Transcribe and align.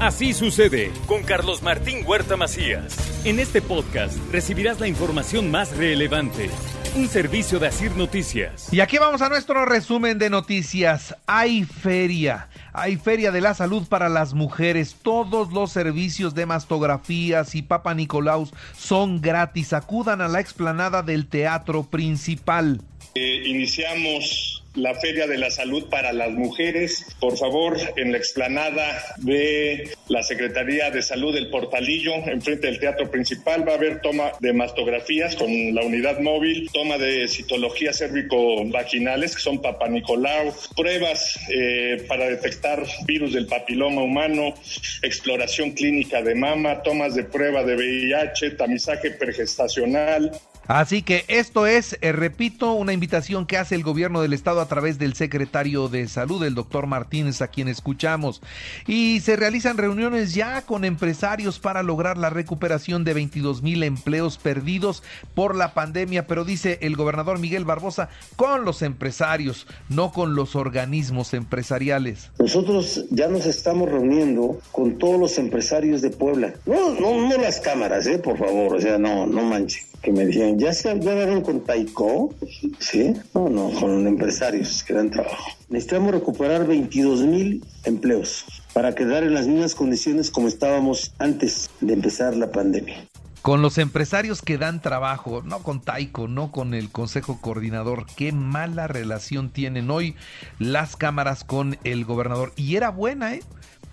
Así 0.00 0.32
sucede 0.32 0.92
con 1.06 1.24
Carlos 1.24 1.60
Martín 1.60 2.04
Huerta 2.06 2.36
Macías. 2.36 2.96
En 3.24 3.40
este 3.40 3.60
podcast 3.60 4.16
recibirás 4.30 4.78
la 4.78 4.86
información 4.86 5.50
más 5.50 5.76
relevante. 5.76 6.50
Un 6.94 7.08
servicio 7.08 7.58
de 7.58 7.66
Asir 7.66 7.90
Noticias. 7.96 8.72
Y 8.72 8.78
aquí 8.78 8.98
vamos 8.98 9.22
a 9.22 9.28
nuestro 9.28 9.64
resumen 9.64 10.20
de 10.20 10.30
noticias. 10.30 11.16
Hay 11.26 11.64
feria. 11.64 12.48
Hay 12.72 12.96
feria 12.96 13.32
de 13.32 13.40
la 13.40 13.54
salud 13.54 13.88
para 13.88 14.08
las 14.08 14.34
mujeres. 14.34 14.94
Todos 15.02 15.52
los 15.52 15.72
servicios 15.72 16.32
de 16.32 16.46
mastografías 16.46 17.56
y 17.56 17.62
Papa 17.62 17.92
Nicolaus 17.92 18.52
son 18.76 19.20
gratis. 19.20 19.72
Acudan 19.72 20.20
a 20.20 20.28
la 20.28 20.38
explanada 20.38 21.02
del 21.02 21.26
teatro 21.26 21.82
principal. 21.82 22.80
Eh, 23.16 23.42
iniciamos 23.46 24.57
la 24.78 24.94
Feria 24.94 25.26
de 25.26 25.38
la 25.38 25.50
Salud 25.50 25.84
para 25.88 26.12
las 26.12 26.30
Mujeres. 26.30 27.04
Por 27.20 27.36
favor, 27.36 27.76
en 27.96 28.12
la 28.12 28.18
explanada 28.18 29.02
de 29.18 29.90
la 30.08 30.22
Secretaría 30.22 30.90
de 30.90 31.02
Salud 31.02 31.34
del 31.34 31.50
Portalillo, 31.50 32.14
enfrente 32.14 32.68
del 32.68 32.78
Teatro 32.78 33.10
Principal, 33.10 33.66
va 33.66 33.72
a 33.72 33.76
haber 33.76 34.00
toma 34.00 34.32
de 34.40 34.52
mastografías 34.52 35.36
con 35.36 35.48
la 35.74 35.82
unidad 35.82 36.20
móvil, 36.20 36.70
toma 36.72 36.98
de 36.98 37.28
citología 37.28 37.92
cérvico-vaginales, 37.92 39.34
que 39.34 39.42
son 39.42 39.60
Papanicolau, 39.60 40.54
pruebas 40.76 41.38
eh, 41.50 42.04
para 42.08 42.28
detectar 42.28 42.84
virus 43.06 43.32
del 43.32 43.46
papiloma 43.46 44.02
humano, 44.02 44.54
exploración 45.02 45.72
clínica 45.72 46.22
de 46.22 46.34
mama, 46.34 46.82
tomas 46.82 47.14
de 47.14 47.24
prueba 47.24 47.64
de 47.64 47.76
VIH, 47.76 48.52
tamizaje 48.52 49.10
pregestacional, 49.10 50.32
Así 50.68 51.00
que 51.00 51.24
esto 51.28 51.66
es, 51.66 51.96
eh, 52.02 52.12
repito, 52.12 52.74
una 52.74 52.92
invitación 52.92 53.46
que 53.46 53.56
hace 53.56 53.74
el 53.74 53.82
gobierno 53.82 54.20
del 54.20 54.34
estado 54.34 54.60
a 54.60 54.68
través 54.68 54.98
del 54.98 55.14
secretario 55.14 55.88
de 55.88 56.06
salud, 56.08 56.44
el 56.44 56.54
doctor 56.54 56.86
Martínez, 56.86 57.40
a 57.40 57.48
quien 57.48 57.68
escuchamos. 57.68 58.42
Y 58.86 59.20
se 59.20 59.36
realizan 59.36 59.78
reuniones 59.78 60.34
ya 60.34 60.60
con 60.60 60.84
empresarios 60.84 61.58
para 61.58 61.82
lograr 61.82 62.18
la 62.18 62.28
recuperación 62.28 63.02
de 63.02 63.14
22 63.14 63.62
mil 63.62 63.82
empleos 63.82 64.36
perdidos 64.36 65.02
por 65.34 65.56
la 65.56 65.72
pandemia, 65.72 66.26
pero 66.26 66.44
dice 66.44 66.78
el 66.82 66.96
gobernador 66.96 67.38
Miguel 67.38 67.64
Barbosa, 67.64 68.10
con 68.36 68.66
los 68.66 68.82
empresarios, 68.82 69.66
no 69.88 70.12
con 70.12 70.34
los 70.34 70.54
organismos 70.54 71.32
empresariales. 71.32 72.30
Nosotros 72.38 73.06
ya 73.08 73.28
nos 73.28 73.46
estamos 73.46 73.88
reuniendo 73.88 74.60
con 74.70 74.98
todos 74.98 75.18
los 75.18 75.38
empresarios 75.38 76.02
de 76.02 76.10
Puebla. 76.10 76.52
No, 76.66 76.90
no, 77.00 77.26
no 77.26 77.38
las 77.38 77.58
cámaras, 77.58 78.06
eh, 78.06 78.18
por 78.18 78.36
favor, 78.36 78.74
o 78.74 78.80
sea, 78.82 78.98
no, 78.98 79.26
no 79.26 79.42
manches 79.44 79.87
que 80.02 80.12
me 80.12 80.26
decían, 80.26 80.58
¿ya 80.58 80.72
se 80.72 80.90
hablaron 80.90 81.42
con 81.42 81.64
Taiko? 81.64 82.34
¿Sí? 82.78 83.14
No, 83.34 83.48
no, 83.48 83.70
con 83.78 84.06
empresarios 84.06 84.82
que 84.82 84.94
dan 84.94 85.10
trabajo. 85.10 85.50
Necesitamos 85.68 86.12
recuperar 86.12 86.66
22 86.66 87.22
mil 87.22 87.64
empleos 87.84 88.44
para 88.72 88.94
quedar 88.94 89.24
en 89.24 89.34
las 89.34 89.46
mismas 89.46 89.74
condiciones 89.74 90.30
como 90.30 90.48
estábamos 90.48 91.12
antes 91.18 91.70
de 91.80 91.94
empezar 91.94 92.36
la 92.36 92.50
pandemia. 92.52 93.04
Con 93.42 93.62
los 93.62 93.78
empresarios 93.78 94.42
que 94.42 94.58
dan 94.58 94.82
trabajo, 94.82 95.42
no 95.42 95.60
con 95.60 95.80
Taiko, 95.80 96.28
no 96.28 96.50
con 96.50 96.74
el 96.74 96.90
Consejo 96.90 97.40
Coordinador. 97.40 98.04
Qué 98.16 98.32
mala 98.32 98.88
relación 98.88 99.50
tienen 99.50 99.90
hoy 99.90 100.16
las 100.58 100.96
cámaras 100.96 101.44
con 101.44 101.78
el 101.84 102.04
gobernador. 102.04 102.52
Y 102.56 102.76
era 102.76 102.90
buena, 102.90 103.34
¿eh? 103.34 103.42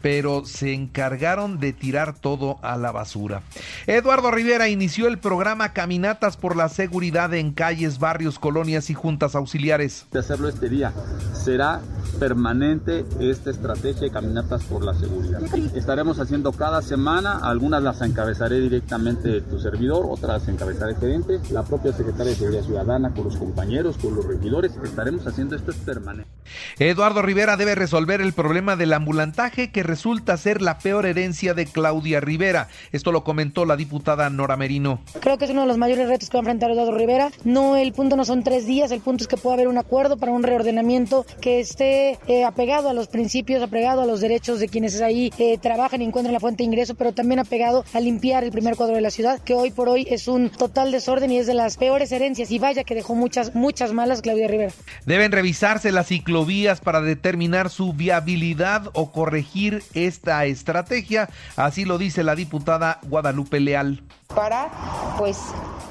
Pero 0.05 0.45
se 0.45 0.71
encargaron 0.71 1.59
de 1.59 1.73
tirar 1.73 2.13
todo 2.13 2.59
a 2.61 2.77
la 2.77 2.91
basura. 2.91 3.41
Eduardo 3.87 4.29
Rivera 4.29 4.69
inició 4.69 5.07
el 5.07 5.17
programa 5.17 5.73
Caminatas 5.73 6.37
por 6.37 6.55
la 6.55 6.69
Seguridad 6.69 7.33
en 7.33 7.53
calles, 7.53 7.97
barrios, 7.97 8.37
colonias 8.37 8.91
y 8.91 8.93
juntas 8.93 9.33
auxiliares. 9.33 10.05
De 10.11 10.19
hacerlo 10.19 10.47
este 10.47 10.69
día. 10.69 10.93
Será 11.33 11.81
permanente 12.19 13.03
esta 13.19 13.49
estrategia 13.49 14.01
de 14.01 14.11
Caminatas 14.11 14.63
por 14.65 14.85
la 14.85 14.93
Seguridad. 14.93 15.41
Estaremos 15.73 16.19
haciendo 16.19 16.51
cada 16.51 16.83
semana, 16.83 17.39
algunas 17.39 17.81
las 17.81 17.99
encabezaré 18.03 18.59
directamente 18.59 19.41
tu 19.41 19.59
servidor, 19.59 20.05
otras 20.07 20.47
encabezaré 20.47 20.91
el 20.91 20.97
gerente, 20.97 21.39
la 21.49 21.63
propia 21.63 21.93
secretaria 21.93 22.33
de 22.33 22.35
Seguridad 22.35 22.63
Ciudadana 22.63 23.11
con 23.11 23.23
los 23.23 23.37
compañeros, 23.37 23.97
con 23.97 24.15
los 24.15 24.27
regidores. 24.27 24.71
Estaremos 24.83 25.25
haciendo 25.25 25.55
esto 25.55 25.71
es 25.71 25.77
permanente. 25.77 26.29
Eduardo 26.77 27.21
Rivera 27.21 27.57
debe 27.57 27.73
resolver 27.73 28.21
el 28.21 28.33
problema 28.33 28.75
del 28.75 28.93
ambulantaje 28.93 29.71
que 29.71 29.81
resulta 29.95 30.35
ser 30.35 30.61
la 30.61 30.77
peor 30.77 31.05
herencia 31.05 31.53
de 31.53 31.67
Claudia 31.67 32.19
Rivera. 32.19 32.67
Esto 32.91 33.13
lo 33.13 33.23
comentó 33.23 33.63
la 33.63 33.77
diputada 33.77 34.29
Nora 34.29 34.57
Merino. 34.57 34.99
Creo 35.21 35.37
que 35.37 35.45
es 35.45 35.51
uno 35.51 35.61
de 35.61 35.67
los 35.67 35.77
mayores 35.77 36.09
retos 36.09 36.29
que 36.29 36.35
va 36.35 36.39
a 36.39 36.43
enfrentar 36.43 36.69
Eduardo 36.69 36.91
Rivera. 36.91 37.31
No, 37.45 37.77
el 37.77 37.93
punto 37.93 38.17
no 38.17 38.25
son 38.25 38.43
tres 38.43 38.65
días, 38.65 38.91
el 38.91 38.99
punto 38.99 39.23
es 39.23 39.29
que 39.29 39.37
pueda 39.37 39.53
haber 39.53 39.69
un 39.69 39.77
acuerdo 39.77 40.17
para 40.17 40.33
un 40.33 40.43
reordenamiento 40.43 41.25
que 41.39 41.61
esté 41.61 42.19
eh, 42.27 42.43
apegado 42.43 42.89
a 42.89 42.93
los 42.93 43.07
principios, 43.07 43.63
apegado 43.63 44.01
a 44.01 44.05
los 44.05 44.19
derechos 44.19 44.59
de 44.59 44.67
quienes 44.67 44.99
ahí 44.99 45.31
eh, 45.37 45.57
trabajan 45.59 46.01
y 46.01 46.05
encuentran 46.05 46.33
la 46.33 46.41
fuente 46.41 46.63
de 46.63 46.65
ingreso, 46.65 46.95
pero 46.95 47.13
también 47.13 47.39
apegado 47.39 47.85
a 47.93 48.01
limpiar 48.01 48.43
el 48.43 48.51
primer 48.51 48.75
cuadro 48.75 48.95
de 48.95 49.01
la 49.01 49.11
ciudad, 49.11 49.39
que 49.39 49.53
hoy 49.53 49.71
por 49.71 49.87
hoy 49.87 50.05
es 50.09 50.27
un 50.27 50.49
total 50.49 50.91
desorden 50.91 51.31
y 51.31 51.37
es 51.37 51.47
de 51.47 51.53
las 51.53 51.77
peores 51.77 52.11
herencias. 52.11 52.51
Y 52.51 52.59
vaya 52.59 52.83
que 52.83 52.95
dejó 52.95 53.15
muchas, 53.15 53.55
muchas 53.55 53.93
malas 53.93 54.21
Claudia 54.21 54.49
Rivera. 54.49 54.73
Deben 55.05 55.31
revisarse 55.31 55.93
las 55.93 56.07
ciclovías 56.07 56.81
para 56.81 56.99
determinar 56.99 57.69
su 57.69 57.93
viabilidad 57.93 58.89
o 58.91 59.13
corregir 59.13 59.74
esta 59.93 60.45
estrategia, 60.45 61.29
así 61.55 61.85
lo 61.85 61.97
dice 61.97 62.23
la 62.23 62.35
diputada 62.35 62.99
Guadalupe 63.03 63.59
Leal. 63.59 64.03
Para, 64.27 64.71
pues, 65.17 65.37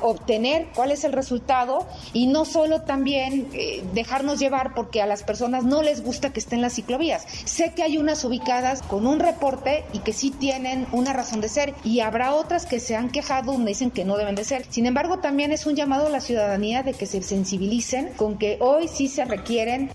obtener 0.05 0.67
cuál 0.75 0.93
es 0.93 1.05
el 1.05 1.13
resultado 1.13 1.87
y 2.13 2.27
no 2.27 2.45
solo 2.45 2.83
también 2.83 3.49
eh, 3.55 3.83
dejarnos 3.95 4.39
llevar 4.39 4.75
porque 4.75 5.01
a 5.01 5.07
las 5.07 5.23
personas 5.23 5.65
no 5.65 5.83
les 5.83 6.03
gusta 6.05 6.31
que 6.31 6.41
estén 6.41 6.61
las 6.61 6.75
ciclovías. 6.75 7.25
Sé 7.45 7.73
que 7.75 7.83
hay 7.83 7.97
unas 7.97 8.23
ubicadas 8.25 8.83
con 8.83 9.07
un 9.07 9.19
reporte 9.19 9.85
y 9.95 10.01
que 10.01 10.13
sí 10.13 10.31
tienen 10.31 10.87
una 10.93 11.15
razón 11.15 11.41
de 11.41 11.49
ser 11.49 11.75
y 11.85 12.01
habrá 12.01 12.35
otras 12.35 12.67
que 12.67 12.81
se 12.81 12.97
han 12.97 13.09
quejado 13.09 13.53
donde 13.53 13.71
dicen 13.71 13.91
que 13.91 14.05
no 14.05 14.19
deben 14.19 14.35
de 14.35 14.45
ser. 14.45 14.67
Sin 14.69 14.85
embargo, 14.85 15.21
también 15.21 15.53
es 15.53 15.65
un 15.65 15.75
llamado 15.75 16.07
a 16.07 16.11
la 16.11 16.21
ciudadanía 16.21 16.83
de 16.83 16.93
que 16.93 17.07
se 17.07 17.23
sensibilicen 17.23 18.11
con 18.17 18.37
que 18.37 18.59
hoy 18.61 18.89
sí 18.89 19.09
se 19.09 19.25
requieren 19.25 19.91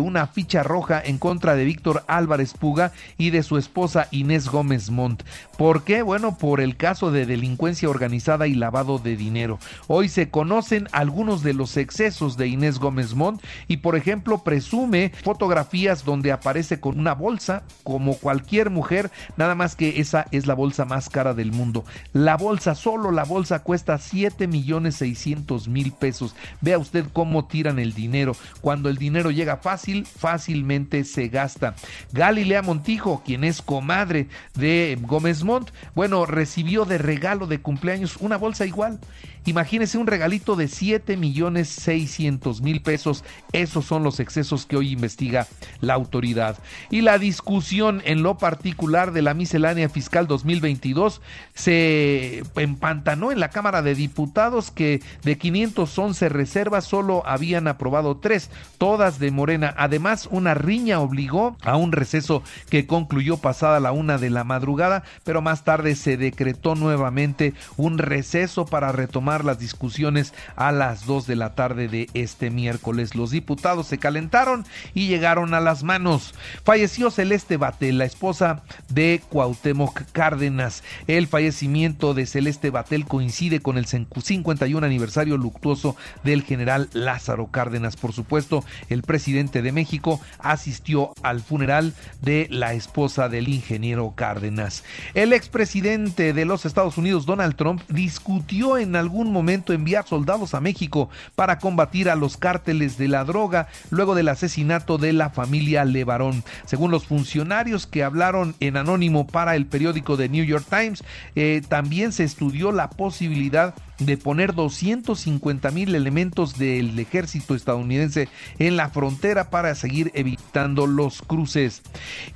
una 0.00 0.28
ficha 0.28 0.62
roja 0.62 1.02
en 1.04 1.18
contra 1.18 1.56
de 1.56 1.64
Víctor 1.64 2.04
Álvarez 2.06 2.54
Puga 2.54 2.92
y 3.18 3.30
de 3.30 3.42
su 3.42 3.58
esposa 3.58 4.06
Inés 4.12 4.48
Gómez 4.48 4.90
Montt. 4.90 5.24
¿Por 5.58 5.82
qué? 5.82 6.02
Bueno, 6.02 6.38
por 6.38 6.60
el 6.60 6.76
caso 6.76 7.10
de 7.10 7.26
delincuencia 7.26 7.88
organizada 7.88 8.46
y 8.46 8.54
lavado 8.54 8.98
de 8.98 9.16
dinero. 9.16 9.58
Hoy 9.88 10.08
se 10.08 10.30
conocen 10.30 10.88
algunos 10.92 11.42
de 11.42 11.54
los 11.54 11.76
excesos 11.76 12.36
de 12.36 12.46
Inés 12.46 12.78
Gómez 12.78 13.14
Montt 13.14 13.42
y, 13.66 13.78
por 13.78 13.96
ejemplo, 13.96 14.44
presume 14.44 15.12
fotografías 15.24 16.04
donde 16.04 16.30
aparece 16.30 16.52
aparece 16.52 16.80
con 16.80 16.98
una 16.98 17.14
bolsa 17.14 17.62
como 17.82 18.14
cualquier 18.18 18.68
mujer, 18.68 19.10
nada 19.38 19.54
más 19.54 19.74
que 19.74 20.00
esa 20.00 20.26
es 20.32 20.46
la 20.46 20.52
bolsa 20.52 20.84
más 20.84 21.08
cara 21.08 21.32
del 21.32 21.50
mundo. 21.50 21.86
La 22.12 22.36
bolsa, 22.36 22.74
solo 22.74 23.10
la 23.10 23.24
bolsa 23.24 23.62
cuesta 23.62 23.96
7 23.96 24.46
millones 24.48 24.96
600 24.96 25.68
mil 25.68 25.92
pesos. 25.92 26.36
Vea 26.60 26.76
usted 26.76 27.06
cómo 27.10 27.46
tiran 27.46 27.78
el 27.78 27.94
dinero. 27.94 28.36
Cuando 28.60 28.90
el 28.90 28.98
dinero 28.98 29.30
llega 29.30 29.61
fácil, 29.62 30.06
fácilmente 30.06 31.04
se 31.04 31.28
gasta. 31.28 31.74
Galilea 32.12 32.62
Montijo, 32.62 33.22
quien 33.24 33.44
es 33.44 33.62
comadre 33.62 34.28
de 34.54 34.98
Gómez 35.00 35.44
Montt, 35.44 35.70
bueno, 35.94 36.26
recibió 36.26 36.84
de 36.84 36.98
regalo 36.98 37.46
de 37.46 37.60
cumpleaños 37.60 38.16
una 38.20 38.36
bolsa 38.36 38.66
igual. 38.66 39.00
Imagínese 39.44 39.98
un 39.98 40.06
regalito 40.06 40.54
de 40.54 40.68
7 40.68 41.16
millones 41.16 41.68
600 41.68 42.62
mil 42.62 42.80
pesos. 42.80 43.24
Esos 43.52 43.84
son 43.84 44.04
los 44.04 44.20
excesos 44.20 44.66
que 44.66 44.76
hoy 44.76 44.92
investiga 44.92 45.48
la 45.80 45.94
autoridad. 45.94 46.58
Y 46.90 47.00
la 47.00 47.18
discusión 47.18 48.02
en 48.04 48.22
lo 48.22 48.38
particular 48.38 49.12
de 49.12 49.22
la 49.22 49.34
miscelánea 49.34 49.88
fiscal 49.88 50.28
2022 50.28 51.20
se 51.54 52.44
empantanó 52.54 53.32
en 53.32 53.40
la 53.40 53.50
Cámara 53.50 53.82
de 53.82 53.96
Diputados 53.96 54.70
que 54.70 55.02
de 55.24 55.38
511 55.38 56.28
reservas 56.28 56.84
solo 56.84 57.22
habían 57.26 57.66
aprobado 57.66 58.16
tres, 58.18 58.48
todas 58.78 59.18
de 59.18 59.32
Morena. 59.32 59.74
Además, 59.76 60.28
una 60.30 60.54
riña 60.54 61.00
obligó 61.00 61.56
a 61.62 61.76
un 61.76 61.90
receso 61.90 62.42
que 62.70 62.86
concluyó 62.86 63.38
pasada 63.38 63.80
la 63.80 63.92
una 63.92 64.18
de 64.18 64.30
la 64.30 64.44
madrugada, 64.44 65.02
pero 65.24 65.42
más 65.42 65.64
tarde 65.64 65.96
se 65.96 66.16
decretó 66.16 66.74
nuevamente 66.74 67.54
un 67.76 67.98
receso 67.98 68.66
para 68.66 68.92
retomar 68.92 69.31
las 69.40 69.58
discusiones 69.58 70.34
a 70.54 70.70
las 70.72 71.06
2 71.06 71.26
de 71.26 71.36
la 71.36 71.54
tarde 71.54 71.88
de 71.88 72.08
este 72.14 72.50
miércoles. 72.50 73.14
Los 73.14 73.30
diputados 73.30 73.86
se 73.86 73.98
calentaron 73.98 74.64
y 74.94 75.08
llegaron 75.08 75.54
a 75.54 75.60
las 75.60 75.82
manos. 75.82 76.34
Falleció 76.64 77.10
Celeste 77.10 77.56
Batel, 77.56 77.98
la 77.98 78.04
esposa 78.04 78.62
de 78.88 79.22
Cuauhtémoc 79.30 80.02
Cárdenas. 80.12 80.84
El 81.06 81.26
fallecimiento 81.26 82.14
de 82.14 82.26
Celeste 82.26 82.70
Batel 82.70 83.06
coincide 83.06 83.60
con 83.60 83.78
el 83.78 83.86
51 83.86 84.86
aniversario 84.86 85.36
luctuoso 85.36 85.96
del 86.22 86.42
general 86.42 86.90
Lázaro 86.92 87.48
Cárdenas. 87.48 87.96
Por 87.96 88.12
supuesto, 88.12 88.64
el 88.88 89.02
presidente 89.02 89.62
de 89.62 89.72
México 89.72 90.20
asistió 90.38 91.14
al 91.22 91.40
funeral 91.40 91.94
de 92.20 92.46
la 92.50 92.74
esposa 92.74 93.28
del 93.28 93.48
ingeniero 93.48 94.12
Cárdenas. 94.14 94.84
El 95.14 95.32
expresidente 95.32 96.32
de 96.32 96.44
los 96.44 96.64
Estados 96.64 96.98
Unidos, 96.98 97.26
Donald 97.26 97.56
Trump, 97.56 97.82
discutió 97.88 98.78
en 98.78 98.96
algún 98.96 99.21
momento 99.30 99.74
enviar 99.74 100.06
soldados 100.06 100.54
a 100.54 100.60
México 100.60 101.10
para 101.34 101.58
combatir 101.58 102.08
a 102.08 102.16
los 102.16 102.38
cárteles 102.38 102.96
de 102.96 103.08
la 103.08 103.24
droga 103.24 103.68
luego 103.90 104.14
del 104.14 104.28
asesinato 104.28 104.96
de 104.96 105.12
la 105.12 105.28
familia 105.30 105.84
Levarón. 105.84 106.42
Según 106.64 106.90
los 106.90 107.06
funcionarios 107.06 107.86
que 107.86 108.02
hablaron 108.02 108.54
en 108.60 108.76
anónimo 108.76 109.26
para 109.26 109.54
el 109.54 109.66
periódico 109.66 110.16
The 110.16 110.28
New 110.28 110.44
York 110.44 110.64
Times, 110.68 111.04
eh, 111.36 111.62
también 111.68 112.12
se 112.12 112.24
estudió 112.24 112.72
la 112.72 112.90
posibilidad 112.90 113.74
de 113.98 114.16
poner 114.16 114.54
250 114.54 115.70
mil 115.70 115.94
elementos 115.94 116.58
del 116.58 116.98
ejército 116.98 117.54
estadounidense 117.54 118.28
en 118.58 118.76
la 118.76 118.90
frontera 118.90 119.50
para 119.50 119.74
seguir 119.74 120.10
evitando 120.14 120.86
los 120.86 121.22
cruces. 121.22 121.82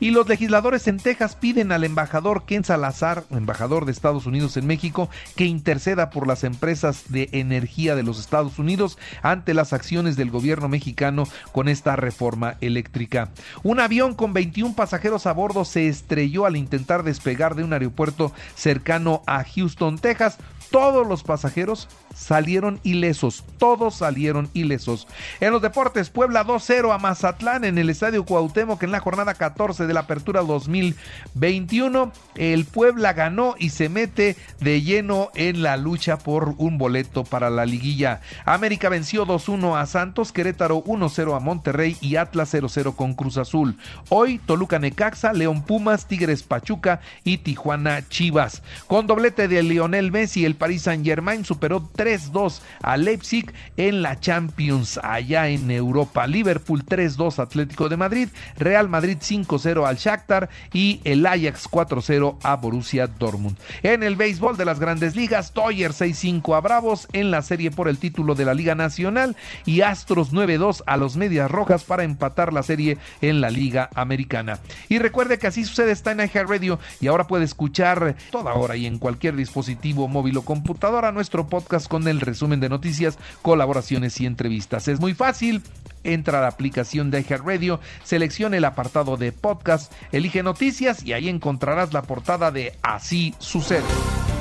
Y 0.01 0.11
los 0.11 0.29
legisladores 0.29 0.87
en 0.87 0.99
Texas 0.99 1.37
piden 1.37 1.73
al 1.73 1.85
embajador 1.85 2.45
Ken 2.47 2.65
Salazar, 2.65 3.25
embajador 3.31 3.85
de 3.85 3.93
Estados 3.93 4.27
Unidos 4.27 4.57
en 4.57 4.67
México, 4.67 5.09
que 5.35 5.47
interceda 5.47 6.11
por 6.11 6.27
las 6.27 6.45
empresas 6.45 7.05
de 7.09 7.29
energía 7.33 7.95
de 7.97 8.03
los 8.03 8.19
Estados 8.21 8.59
Unidos 8.59 8.99
ante 9.23 9.55
las 9.55 9.73
acciones 9.73 10.17
del 10.17 10.31
gobierno 10.31 10.69
mexicano 10.69 11.29
con 11.53 11.69
esta 11.69 11.97
reforma 11.97 12.57
eléctrica. 12.61 13.31
Un 13.63 13.81
avión 13.81 14.15
con 14.15 14.33
21 14.33 14.75
pasajeros 14.75 15.27
a 15.27 15.33
bordo 15.33 15.65
se 15.65 15.89
estrelló 15.89 16.47
al 16.47 16.57
intentar 16.57 17.03
despegar 17.03 17.55
de 17.55 17.65
un 17.65 17.73
aeropuerto 17.73 18.33
cercano 18.55 19.23
a 19.27 19.45
Houston, 19.45 19.99
Texas 19.99 20.39
todos 20.71 21.07
los 21.07 21.23
pasajeros 21.23 21.89
salieron 22.15 22.81
ilesos, 22.83 23.45
todos 23.59 23.97
salieron 23.97 24.49
ilesos. 24.55 25.07
En 25.41 25.53
los 25.53 25.63
deportes, 25.63 26.11
Puebla 26.11 26.45
2-0 26.45 26.95
a 26.95 26.99
Mazatlán 26.99 27.65
en 27.65 27.79
el 27.79 27.91
Estadio 27.91 28.25
Cuauhtémoc 28.25 28.83
en 28.83 28.91
la 28.91 29.01
jornada 29.01 29.35
14 29.35 29.87
de 29.87 29.95
la 29.95 30.01
Apertura 30.01 30.41
2021. 30.43 32.13
El 32.35 32.65
Puebla 32.65 33.13
ganó 33.13 33.55
y 33.59 33.71
se 33.71 33.89
mete 33.89 34.37
de 34.61 34.83
lleno 34.83 35.31
en 35.35 35.63
la 35.63 35.77
lucha 35.77 36.19
por 36.19 36.55
un 36.59 36.79
boleto 36.79 37.25
para 37.25 37.51
la 37.51 37.67
liguilla. 37.67 38.21
América 38.45 38.89
venció 38.89 39.27
2-1 39.27 39.79
a 39.79 39.87
Santos, 39.87 40.33
Querétaro 40.33 40.83
1-0 40.85 41.37
a 41.37 41.41
Monterrey 41.41 41.97
y 42.01 42.17
Atlas 42.17 42.55
0-0 42.55 42.97
con 42.97 43.15
Cruz 43.15 43.37
Azul. 43.37 43.77
Hoy 44.09 44.39
Toluca 44.39 44.79
Necaxa, 44.79 45.33
León 45.33 45.63
Pumas, 45.63 46.09
Tigres 46.09 46.43
Pachuca 46.43 47.01
y 47.25 47.39
Tijuana 47.39 48.09
Chivas. 48.09 48.63
Con 48.87 49.07
doblete 49.07 49.49
de 49.49 49.63
Lionel 49.63 50.13
Messi, 50.13 50.45
el 50.45 50.56
Paris 50.57 50.83
Saint-Germain 50.83 51.45
superó 51.45 51.89
3-2 51.97 52.61
a 52.83 52.97
Leipzig 52.97 53.53
en 53.77 54.03
la 54.03 54.19
Champions 54.19 54.99
allá 55.03 55.49
en 55.49 55.71
Europa. 55.71 56.27
Liverpool 56.27 56.85
3-2 56.85 57.39
Atlético 57.39 57.89
de 57.89 57.97
Madrid, 57.97 58.29
Real 58.59 58.89
Madrid 58.89 59.19
5-0 59.21 59.87
al 59.87 59.97
Shakhtar 59.97 60.49
y 60.73 61.01
el 61.05 61.25
Ajax 61.27 61.69
4-0 61.71 62.39
a 62.43 62.57
Borussia 62.57 63.07
Dortmund. 63.07 63.57
En 63.83 64.03
el 64.03 64.17
béisbol 64.17 64.57
de 64.57 64.65
las 64.65 64.81
Grandes 64.81 65.17
Ligas, 65.17 65.53
Toyer 65.53 65.93
6-5 65.93 66.57
a 66.57 66.61
Bravos 66.61 67.09
en 67.13 67.31
la 67.31 67.43
serie 67.43 67.71
por 67.71 67.89
el 67.89 67.99
título 67.99 68.35
de 68.35 68.45
la 68.45 68.55
Liga 68.55 68.75
Nacional 68.75 69.37
y 69.65 69.83
Astros 69.83 70.33
9-2 70.33 70.83
a 70.87 70.97
los 70.97 71.17
Medias 71.17 71.51
Rojas 71.51 71.85
para 71.85 72.05
empatar 72.05 72.53
la 72.53 72.63
serie 72.63 72.99
en 73.21 73.41
la 73.41 73.51
Liga 73.51 73.91
Americana. 73.95 74.59
Y 74.89 74.99
recuerde 74.99 75.39
que 75.39 75.47
así 75.47 75.65
sucede 75.65 75.93
está 75.93 76.13
en 76.13 76.27
Radio 76.27 76.79
y 77.01 77.07
ahora 77.07 77.27
puede 77.27 77.45
escuchar 77.45 78.17
toda 78.31 78.55
hora 78.55 78.77
y 78.77 78.87
en 78.87 78.99
cualquier 78.99 79.37
dispositivo 79.37 80.09
móvil 80.09 80.37
o 80.37 80.43
computadora 80.47 81.13
nuestro 81.13 81.47
podcast 81.49 81.87
con 81.87 82.09
el 82.09 82.23
resumen 82.23 82.61
de 82.61 82.71
noticias, 82.71 83.19
colaboraciones 83.43 84.19
y 84.23 84.25
entrevistas. 84.25 84.89
Es 84.89 84.99
muy 84.99 85.13
fácil. 85.13 85.63
Entra 86.05 86.39
a 86.39 86.43
la 86.43 86.49
aplicación 86.49 87.11
de 87.11 87.23
Radio, 87.23 87.81
seleccione 88.05 88.59
el 88.59 88.65
apartado 88.65 89.17
de 89.17 89.33
podcast, 89.33 89.93
elige 90.13 90.43
noticias 90.43 91.05
y 91.05 91.13
ahí 91.13 91.29
encontrarás 91.29 91.93
la 91.93 92.03
portada 92.03 92.51
de 92.51 92.73
Así 92.81 93.35
sucede. 93.39 93.83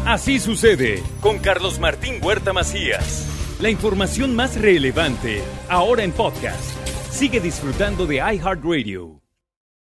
Así 0.05 0.39
sucede 0.39 1.01
con 1.19 1.39
Carlos 1.39 1.79
Martín 1.79 2.19
Huerta 2.21 2.53
Macías. 2.53 3.27
La 3.59 3.69
información 3.69 4.35
más 4.35 4.59
relevante 4.62 5.41
ahora 5.67 6.03
en 6.03 6.12
podcast. 6.12 6.62
Sigue 7.09 7.39
disfrutando 7.39 8.05
de 8.05 8.17
iHeartRadio. 8.17 9.25